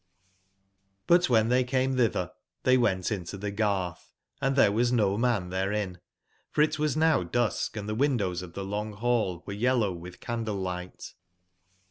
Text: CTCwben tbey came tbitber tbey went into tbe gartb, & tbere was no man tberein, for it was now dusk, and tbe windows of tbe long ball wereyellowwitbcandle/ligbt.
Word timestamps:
CTCwben 1.09 1.49
tbey 1.49 1.67
came 1.67 1.95
tbitber 1.95 2.31
tbey 2.63 2.75
went 2.75 3.11
into 3.11 3.37
tbe 3.37 3.55
gartb, 3.55 3.97
& 4.27 4.41
tbere 4.41 4.73
was 4.73 4.91
no 4.91 5.15
man 5.15 5.51
tberein, 5.51 5.97
for 6.49 6.63
it 6.63 6.79
was 6.79 6.97
now 6.97 7.21
dusk, 7.21 7.77
and 7.77 7.87
tbe 7.87 7.99
windows 7.99 8.41
of 8.41 8.53
tbe 8.53 8.67
long 8.67 8.93
ball 8.95 9.43
wereyellowwitbcandle/ligbt. 9.43 11.13